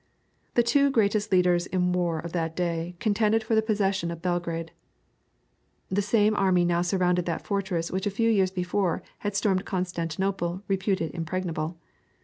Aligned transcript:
The 0.55 0.63
two 0.63 0.89
greatest 0.89 1.31
leaders 1.31 1.67
in 1.67 1.93
war 1.93 2.17
of 2.17 2.31
that 2.31 2.55
day 2.55 2.95
contended 2.99 3.43
for 3.43 3.53
the 3.53 3.61
possession 3.61 4.09
of 4.09 4.19
Belgrade. 4.23 4.71
The 5.89 6.01
same 6.01 6.35
army 6.35 6.65
now 6.65 6.81
surrounded 6.81 7.27
that 7.27 7.45
fortress 7.45 7.91
which 7.91 8.07
a 8.07 8.09
few 8.09 8.31
years 8.31 8.49
before 8.49 9.03
had 9.19 9.35
stormed 9.35 9.63
Constantinople 9.63 10.63
reputed 10.67 11.11
impregnable. 11.11 11.77